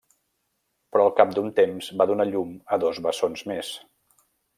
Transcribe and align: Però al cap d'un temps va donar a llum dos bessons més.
Però 0.95 1.03
al 1.03 1.11
cap 1.19 1.35
d'un 1.35 1.51
temps 1.59 1.89
va 2.01 2.07
donar 2.13 2.25
a 2.29 2.31
llum 2.31 2.55
dos 2.85 3.03
bessons 3.09 3.45
més. 3.53 3.71